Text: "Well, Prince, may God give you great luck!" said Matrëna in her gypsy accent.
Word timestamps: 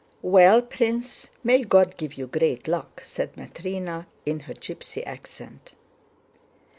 "Well, 0.23 0.63
Prince, 0.63 1.29
may 1.43 1.61
God 1.61 1.95
give 1.95 2.15
you 2.15 2.25
great 2.25 2.67
luck!" 2.67 3.01
said 3.05 3.33
Matrëna 3.35 4.07
in 4.25 4.39
her 4.39 4.53
gypsy 4.55 5.05
accent. 5.05 5.75